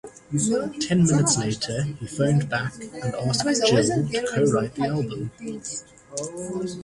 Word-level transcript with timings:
Ten 0.81 1.03
minutes 1.05 1.37
later 1.37 1.83
he 1.83 2.07
phoned 2.07 2.49
back 2.49 2.73
and 3.03 3.13
asked 3.13 3.43
Gill 3.43 4.09
to 4.09 4.25
co-write 4.33 4.73
the 4.73 4.87
album. 4.87 5.29